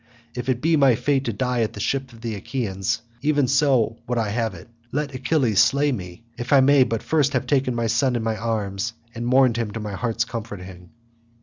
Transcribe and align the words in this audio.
If 0.33 0.49
it 0.49 0.61
be 0.63 0.75
my 0.77 0.95
fate 0.95 1.25
to 1.25 1.31
die 1.33 1.61
at 1.61 1.73
the 1.73 1.79
ships 1.79 2.11
of 2.11 2.21
the 2.21 2.33
Achaeans 2.33 3.03
even 3.21 3.47
so 3.47 3.97
would 4.07 4.17
I 4.17 4.29
have 4.29 4.55
it; 4.55 4.67
let 4.91 5.13
Achilles 5.13 5.59
slay 5.61 5.91
me, 5.91 6.23
if 6.39 6.51
I 6.51 6.59
may 6.59 6.83
but 6.83 7.03
first 7.03 7.33
have 7.33 7.45
taken 7.45 7.75
my 7.75 7.85
son 7.85 8.15
in 8.15 8.23
my 8.23 8.35
arms 8.35 8.93
and 9.13 9.27
mourned 9.27 9.57
him 9.57 9.69
to 9.73 9.79
my 9.79 9.93
heart's 9.93 10.25
comforting." 10.25 10.89